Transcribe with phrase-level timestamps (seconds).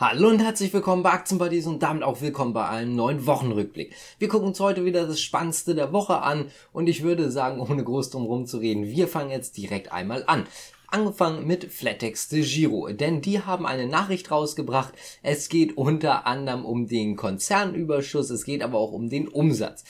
[0.00, 3.96] Hallo und herzlich willkommen bei Aktienbuddies und damit auch willkommen bei einem neuen Wochenrückblick.
[4.20, 7.82] Wir gucken uns heute wieder das Spannendste der Woche an und ich würde sagen, ohne
[7.82, 10.46] groß drum herum zu reden, wir fangen jetzt direkt einmal an.
[10.86, 14.94] Angefangen mit Flatex de Giro, denn die haben eine Nachricht rausgebracht.
[15.24, 19.82] Es geht unter anderem um den Konzernüberschuss, es geht aber auch um den Umsatz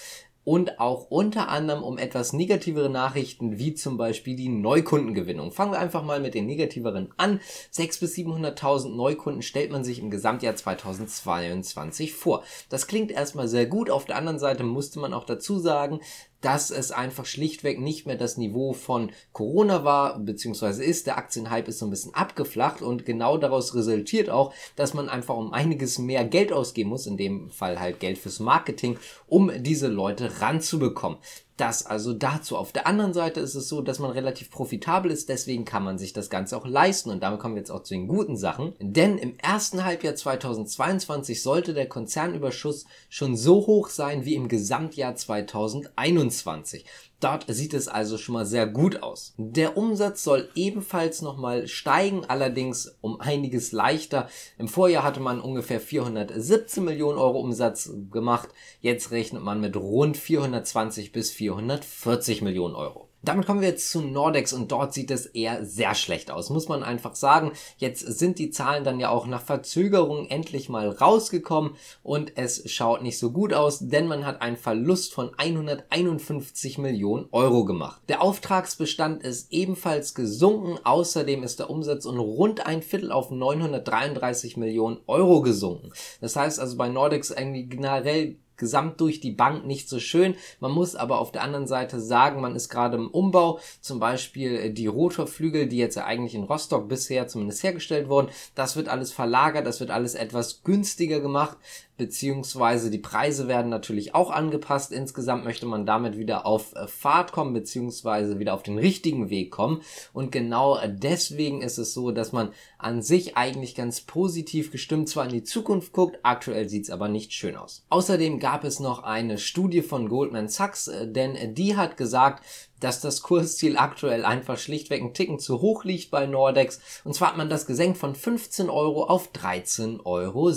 [0.45, 5.52] und auch unter anderem um etwas negativere Nachrichten, wie zum Beispiel die Neukundengewinnung.
[5.52, 7.41] Fangen wir einfach mal mit den negativeren an.
[7.73, 12.45] 600.000 bis 700.000 Neukunden stellt man sich im Gesamtjahr 2022 vor.
[12.70, 13.91] Das klingt erstmal sehr gut.
[13.91, 16.01] Auf der anderen Seite musste man auch dazu sagen,
[16.41, 21.06] dass es einfach schlichtweg nicht mehr das Niveau von Corona war, beziehungsweise ist.
[21.06, 25.37] Der Aktienhype ist so ein bisschen abgeflacht und genau daraus resultiert auch, dass man einfach
[25.37, 29.88] um einiges mehr Geld ausgeben muss, in dem Fall halt Geld fürs Marketing, um diese
[29.88, 31.19] Leute ranzubekommen.
[31.59, 32.57] Das also dazu.
[32.57, 35.99] Auf der anderen Seite ist es so, dass man relativ profitabel ist, deswegen kann man
[35.99, 37.11] sich das Ganze auch leisten.
[37.11, 38.75] Und damit kommen wir jetzt auch zu den guten Sachen.
[38.79, 45.16] Denn im ersten Halbjahr 2022 sollte der Konzernüberschuss schon so hoch sein wie im Gesamtjahr
[45.16, 46.85] 2021.
[47.21, 49.35] Dort sieht es also schon mal sehr gut aus.
[49.37, 54.29] Der Umsatz soll ebenfalls nochmal steigen, allerdings um einiges leichter.
[54.57, 58.51] Im Vorjahr hatte man ungefähr 417 Millionen Euro Umsatz gemacht.
[58.80, 63.07] Jetzt rechnet man mit rund 420 bis 440 Millionen Euro.
[63.23, 66.69] Damit kommen wir jetzt zu Nordex und dort sieht es eher sehr schlecht aus, muss
[66.69, 67.53] man einfach sagen.
[67.77, 71.72] Jetzt sind die Zahlen dann ja auch nach Verzögerung endlich mal rausgekommen
[72.05, 77.27] und es schaut nicht so gut aus, denn man hat einen Verlust von 151 Millionen
[77.33, 78.00] Euro gemacht.
[78.09, 84.56] Der Auftragsbestand ist ebenfalls gesunken, außerdem ist der Umsatz um rund ein Viertel auf 933
[84.56, 85.91] Millionen Euro gesunken.
[86.21, 90.34] Das heißt also bei Nordex irgendwie generell gesamt durch die Bank nicht so schön.
[90.60, 93.60] Man muss aber auf der anderen Seite sagen, man ist gerade im Umbau.
[93.81, 98.28] Zum Beispiel äh, die Rotorflügel, die jetzt ja eigentlich in Rostock bisher zumindest hergestellt wurden.
[98.54, 101.56] Das wird alles verlagert, das wird alles etwas günstiger gemacht
[101.99, 104.93] beziehungsweise die Preise werden natürlich auch angepasst.
[104.93, 109.50] Insgesamt möchte man damit wieder auf äh, Fahrt kommen, beziehungsweise wieder auf den richtigen Weg
[109.50, 109.82] kommen.
[110.14, 115.25] Und genau deswegen ist es so, dass man an sich eigentlich ganz positiv gestimmt zwar
[115.25, 117.84] in die Zukunft guckt, aktuell sieht's aber nicht schön aus.
[117.91, 122.44] Außerdem gab es noch eine Studie von Goldman Sachs, äh, denn die hat gesagt,
[122.81, 126.81] dass das Kursziel aktuell einfach schlichtweg ein Ticken zu hoch liegt bei Nordex.
[127.05, 130.53] Und zwar hat man das gesenkt von 15 Euro auf 13,70 Euro.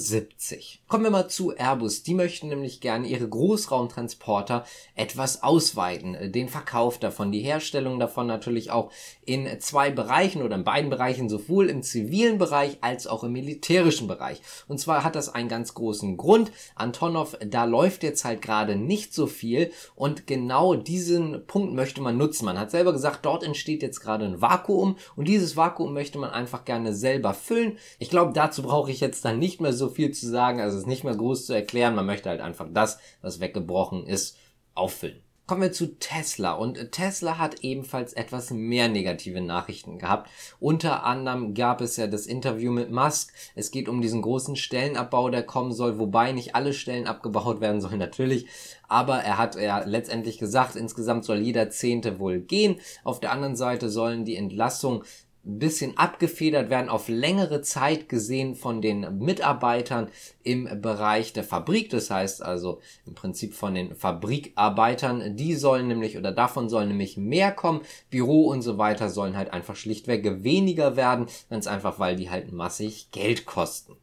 [0.88, 2.04] Kommen wir mal zu Airbus.
[2.04, 4.66] Die möchten nämlich gerne ihre Großraumtransporter
[4.96, 6.32] etwas ausweiten.
[6.32, 8.92] Den Verkauf davon, die Herstellung davon natürlich auch
[9.26, 14.08] in zwei Bereichen oder in beiden Bereichen, sowohl im zivilen Bereich als auch im militärischen
[14.08, 14.42] Bereich.
[14.68, 16.52] Und zwar hat das einen ganz großen Grund.
[16.76, 22.11] Antonov, da läuft jetzt halt gerade nicht so viel und genau diesen Punkt möchte man
[22.12, 22.46] man nutzen.
[22.46, 26.32] Man hat selber gesagt, dort entsteht jetzt gerade ein Vakuum und dieses Vakuum möchte man
[26.32, 27.78] einfach gerne selber füllen.
[28.00, 30.84] Ich glaube, dazu brauche ich jetzt dann nicht mehr so viel zu sagen, also es
[30.84, 31.96] ist nicht mehr groß zu erklären.
[31.96, 34.38] Man möchte halt einfach das, was weggebrochen ist,
[34.76, 35.22] auffüllen.
[35.52, 40.30] Kommen wir zu Tesla und Tesla hat ebenfalls etwas mehr negative Nachrichten gehabt.
[40.62, 43.34] Unter anderem gab es ja das Interview mit Musk.
[43.54, 47.82] Es geht um diesen großen Stellenabbau, der kommen soll, wobei nicht alle Stellen abgebaut werden
[47.82, 48.48] sollen natürlich.
[48.88, 52.78] Aber er hat ja letztendlich gesagt, insgesamt soll jeder Zehnte wohl gehen.
[53.04, 55.04] Auf der anderen Seite sollen die Entlassungen
[55.44, 60.10] bisschen abgefedert werden, auf längere Zeit gesehen von den Mitarbeitern
[60.44, 61.90] im Bereich der Fabrik.
[61.90, 65.36] Das heißt also im Prinzip von den Fabrikarbeitern.
[65.36, 67.82] Die sollen nämlich oder davon sollen nämlich mehr kommen.
[68.10, 71.26] Büro und so weiter sollen halt einfach schlichtweg weniger werden.
[71.50, 73.96] Ganz einfach, weil die halt massig Geld kosten.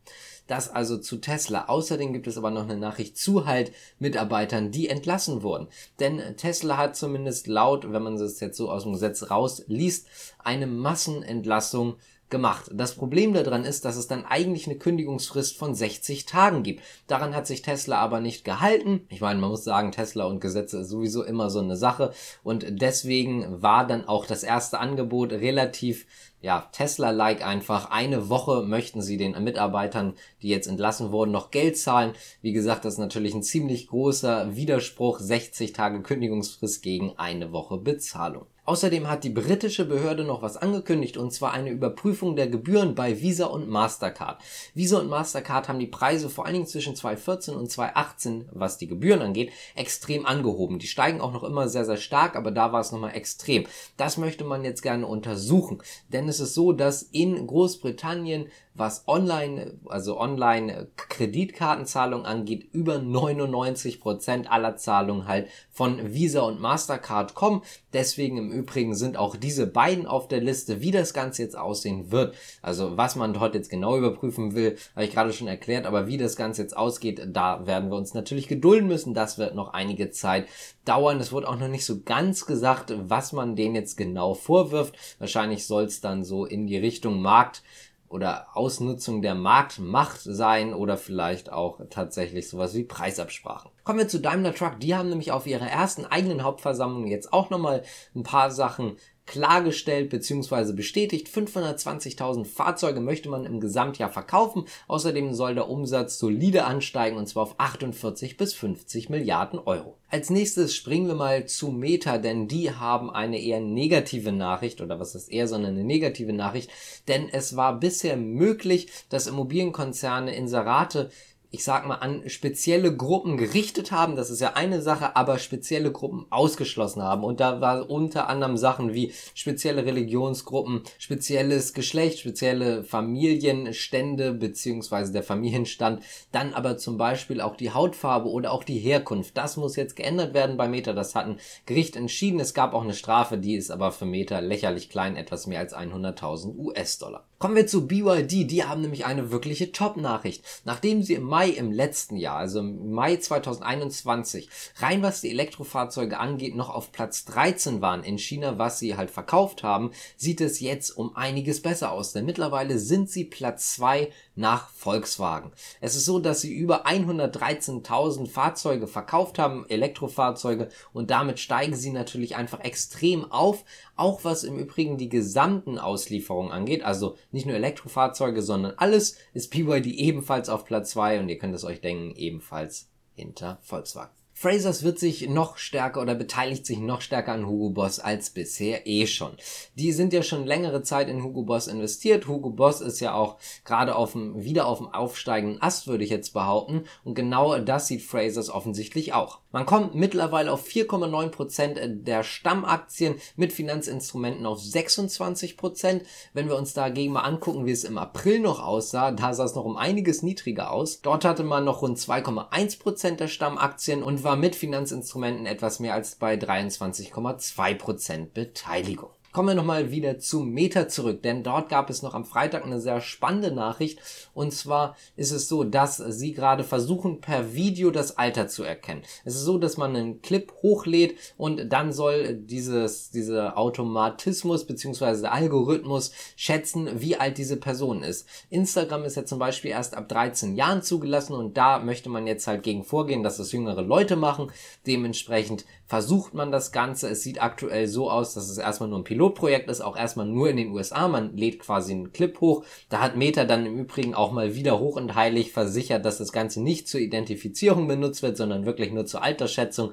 [0.48, 1.66] Das also zu Tesla.
[1.66, 3.70] Außerdem gibt es aber noch eine Nachricht zu halt
[4.00, 5.68] Mitarbeitern, die entlassen wurden.
[6.00, 10.08] Denn Tesla hat zumindest laut, wenn man es jetzt so aus dem Gesetz rausliest,
[10.42, 11.96] eine Massenentlassung
[12.30, 12.70] gemacht.
[12.72, 16.82] Das Problem daran ist, dass es dann eigentlich eine Kündigungsfrist von 60 Tagen gibt.
[17.06, 19.06] Daran hat sich Tesla aber nicht gehalten.
[19.08, 22.66] Ich meine, man muss sagen, Tesla und Gesetze ist sowieso immer so eine Sache und
[22.68, 26.06] deswegen war dann auch das erste Angebot relativ
[26.40, 27.90] ja, Tesla-like einfach.
[27.90, 32.12] Eine Woche möchten sie den Mitarbeitern, die jetzt entlassen wurden, noch Geld zahlen.
[32.42, 35.18] Wie gesagt, das ist natürlich ein ziemlich großer Widerspruch.
[35.18, 38.46] 60 Tage Kündigungsfrist gegen eine Woche Bezahlung.
[38.68, 43.22] Außerdem hat die britische Behörde noch was angekündigt und zwar eine Überprüfung der Gebühren bei
[43.22, 44.42] Visa und Mastercard.
[44.74, 48.86] Visa und Mastercard haben die Preise vor allen Dingen zwischen 2014 und 2018, was die
[48.86, 50.78] Gebühren angeht, extrem angehoben.
[50.78, 53.64] Die steigen auch noch immer sehr, sehr stark, aber da war es nochmal extrem.
[53.96, 55.82] Das möchte man jetzt gerne untersuchen,
[56.12, 62.98] denn Denn es ist so, dass in Großbritannien was online, also online Kreditkartenzahlung angeht, über
[62.98, 67.62] 99 Prozent aller Zahlungen halt von Visa und Mastercard kommen.
[67.92, 72.10] Deswegen im Übrigen sind auch diese beiden auf der Liste, wie das Ganze jetzt aussehen
[72.12, 72.34] wird.
[72.60, 76.18] Also was man dort jetzt genau überprüfen will, habe ich gerade schon erklärt, aber wie
[76.18, 79.14] das Ganze jetzt ausgeht, da werden wir uns natürlich gedulden müssen.
[79.14, 80.46] Das wird noch einige Zeit
[80.84, 81.20] dauern.
[81.20, 84.96] Es wurde auch noch nicht so ganz gesagt, was man denen jetzt genau vorwirft.
[85.18, 87.62] Wahrscheinlich soll es dann so in die Richtung Markt
[88.08, 93.70] oder Ausnutzung der Marktmacht sein oder vielleicht auch tatsächlich sowas wie Preisabsprachen.
[93.84, 94.80] Kommen wir zu Daimler Truck.
[94.80, 97.82] Die haben nämlich auf ihrer ersten eigenen Hauptversammlung jetzt auch nochmal
[98.14, 98.96] ein paar Sachen
[99.28, 100.72] klargestellt bzw.
[100.72, 101.28] bestätigt.
[101.28, 104.64] 520.000 Fahrzeuge möchte man im Gesamtjahr verkaufen.
[104.88, 109.98] Außerdem soll der Umsatz solide ansteigen und zwar auf 48 bis 50 Milliarden Euro.
[110.10, 114.98] Als nächstes springen wir mal zu Meta, denn die haben eine eher negative Nachricht oder
[114.98, 116.70] was ist eher, sondern eine negative Nachricht,
[117.08, 121.10] denn es war bisher möglich, dass Immobilienkonzerne Inserate
[121.50, 125.90] ich sag mal, an spezielle Gruppen gerichtet haben, das ist ja eine Sache, aber spezielle
[125.90, 127.24] Gruppen ausgeschlossen haben.
[127.24, 135.22] Und da war unter anderem Sachen wie spezielle Religionsgruppen, spezielles Geschlecht, spezielle Familienstände beziehungsweise der
[135.22, 136.02] Familienstand,
[136.32, 139.36] dann aber zum Beispiel auch die Hautfarbe oder auch die Herkunft.
[139.36, 140.92] Das muss jetzt geändert werden bei Meta.
[140.92, 142.40] Das hat ein Gericht entschieden.
[142.40, 145.74] Es gab auch eine Strafe, die ist aber für Meta lächerlich klein, etwas mehr als
[145.74, 147.27] 100.000 US-Dollar.
[147.38, 148.50] Kommen wir zu BYD.
[148.50, 150.44] Die haben nämlich eine wirkliche Top-Nachricht.
[150.64, 154.48] Nachdem sie im Mai im letzten Jahr, also im Mai 2021,
[154.78, 159.12] rein was die Elektrofahrzeuge angeht, noch auf Platz 13 waren in China, was sie halt
[159.12, 162.12] verkauft haben, sieht es jetzt um einiges besser aus.
[162.12, 165.52] Denn mittlerweile sind sie Platz 2 nach Volkswagen.
[165.80, 171.92] Es ist so, dass sie über 113.000 Fahrzeuge verkauft haben, Elektrofahrzeuge, und damit steigen sie
[171.92, 173.64] natürlich einfach extrem auf,
[173.98, 179.50] auch was im Übrigen die gesamten Auslieferungen angeht, also nicht nur Elektrofahrzeuge, sondern alles ist
[179.50, 184.17] BYD ebenfalls auf Platz 2 und ihr könnt es euch denken, ebenfalls hinter Volkswagen.
[184.40, 188.86] Frasers wird sich noch stärker oder beteiligt sich noch stärker an Hugo Boss als bisher
[188.86, 189.32] eh schon.
[189.74, 192.28] Die sind ja schon längere Zeit in Hugo Boss investiert.
[192.28, 196.10] Hugo Boss ist ja auch gerade auf dem, wieder auf dem aufsteigenden Ast, würde ich
[196.10, 196.84] jetzt behaupten.
[197.02, 199.40] Und genau das sieht Frasers offensichtlich auch.
[199.50, 205.56] Man kommt mittlerweile auf 4,9 Prozent der Stammaktien mit Finanzinstrumenten auf 26%.
[205.56, 206.04] Prozent.
[206.32, 209.56] Wenn wir uns dagegen mal angucken, wie es im April noch aussah, da sah es
[209.56, 211.00] noch um einiges niedriger aus.
[211.00, 215.94] Dort hatte man noch rund 2,1 Prozent der Stammaktien und war mit Finanzinstrumenten etwas mehr
[215.94, 219.08] als bei 23,2% Beteiligung.
[219.30, 222.80] Kommen wir nochmal wieder zu Meta zurück, denn dort gab es noch am Freitag eine
[222.80, 224.00] sehr spannende Nachricht.
[224.32, 229.02] Und zwar ist es so, dass sie gerade versuchen, per Video das Alter zu erkennen.
[229.26, 235.20] Es ist so, dass man einen Clip hochlädt und dann soll dieses, dieser Automatismus bzw.
[235.20, 238.26] der Algorithmus schätzen, wie alt diese Person ist.
[238.48, 242.46] Instagram ist ja zum Beispiel erst ab 13 Jahren zugelassen und da möchte man jetzt
[242.46, 244.50] halt gegen vorgehen, dass das jüngere Leute machen.
[244.86, 247.08] Dementsprechend versucht man das Ganze.
[247.08, 250.50] Es sieht aktuell so aus, dass es erstmal nur ein Pilotprojekt ist, auch erstmal nur
[250.50, 251.08] in den USA.
[251.08, 252.64] Man lädt quasi einen Clip hoch.
[252.90, 256.30] Da hat Meta dann im Übrigen auch mal wieder hoch und heilig versichert, dass das
[256.30, 259.92] Ganze nicht zur Identifizierung benutzt wird, sondern wirklich nur zur Altersschätzung.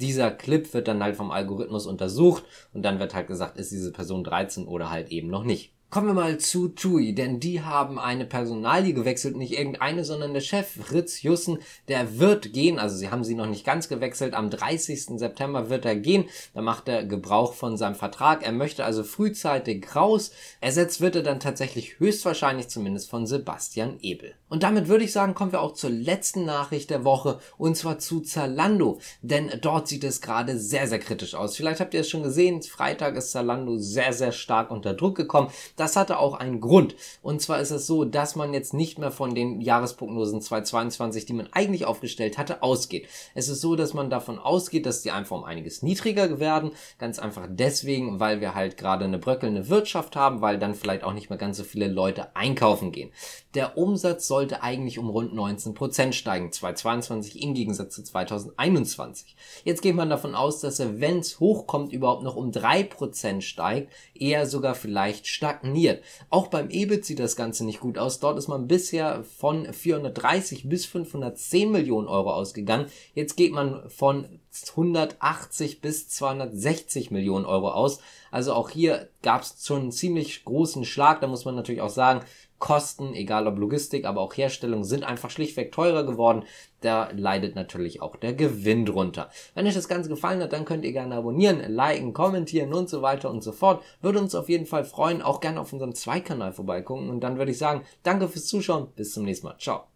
[0.00, 2.44] Dieser Clip wird dann halt vom Algorithmus untersucht
[2.74, 5.75] und dann wird halt gesagt, ist diese Person 13 oder halt eben noch nicht.
[5.88, 10.40] Kommen wir mal zu TUI, denn die haben eine Personalie gewechselt, nicht irgendeine, sondern der
[10.40, 14.50] Chef Fritz Jussen, der wird gehen, also sie haben sie noch nicht ganz gewechselt, am
[14.50, 15.16] 30.
[15.16, 16.24] September wird er gehen,
[16.54, 21.22] da macht er Gebrauch von seinem Vertrag, er möchte also frühzeitig raus, ersetzt wird er
[21.22, 24.34] dann tatsächlich höchstwahrscheinlich zumindest von Sebastian Ebel.
[24.48, 28.00] Und damit würde ich sagen, kommen wir auch zur letzten Nachricht der Woche und zwar
[28.00, 31.56] zu Zalando, denn dort sieht es gerade sehr, sehr kritisch aus.
[31.56, 35.50] Vielleicht habt ihr es schon gesehen, Freitag ist Zalando sehr, sehr stark unter Druck gekommen.
[35.76, 36.96] Das hatte auch einen Grund.
[37.22, 41.34] Und zwar ist es so, dass man jetzt nicht mehr von den Jahresprognosen 2022, die
[41.34, 43.06] man eigentlich aufgestellt hatte, ausgeht.
[43.34, 46.72] Es ist so, dass man davon ausgeht, dass die einfach um einiges niedriger werden.
[46.98, 51.12] Ganz einfach deswegen, weil wir halt gerade eine bröckelnde Wirtschaft haben, weil dann vielleicht auch
[51.12, 53.10] nicht mehr ganz so viele Leute einkaufen gehen.
[53.54, 59.36] Der Umsatz sollte eigentlich um rund 19% steigen, 2022 im Gegensatz zu 2021.
[59.64, 63.92] Jetzt geht man davon aus, dass er, wenn es hochkommt, überhaupt noch um 3% steigt,
[64.14, 65.26] eher sogar vielleicht
[65.66, 66.02] stagniert.
[66.30, 68.20] Auch beim EBIT sieht das Ganze nicht gut aus.
[68.20, 72.86] Dort ist man bisher von 430 bis 510 Millionen Euro ausgegangen.
[73.14, 78.00] Jetzt geht man von 180 bis 260 Millionen Euro aus.
[78.30, 81.20] Also auch hier gab es schon einen ziemlich großen Schlag.
[81.20, 82.22] Da muss man natürlich auch sagen,
[82.58, 86.44] Kosten, egal ob Logistik, aber auch Herstellung, sind einfach schlichtweg teurer geworden.
[86.80, 89.30] Da leidet natürlich auch der Gewinn drunter.
[89.54, 93.02] Wenn euch das Ganze gefallen hat, dann könnt ihr gerne abonnieren, liken, kommentieren und so
[93.02, 93.82] weiter und so fort.
[94.00, 95.22] Würde uns auf jeden Fall freuen.
[95.22, 97.10] Auch gerne auf unserem Zweikanal vorbeigucken.
[97.10, 98.88] Und dann würde ich sagen, danke fürs Zuschauen.
[98.96, 99.58] Bis zum nächsten Mal.
[99.58, 99.95] Ciao.